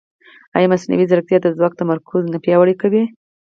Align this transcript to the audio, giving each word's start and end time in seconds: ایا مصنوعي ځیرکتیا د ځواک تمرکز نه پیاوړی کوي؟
ایا 0.57 0.71
مصنوعي 0.73 1.05
ځیرکتیا 1.09 1.39
د 1.41 1.47
ځواک 1.57 1.73
تمرکز 1.79 2.23
نه 2.33 2.37
پیاوړی 2.43 2.75
کوي؟ 2.81 3.03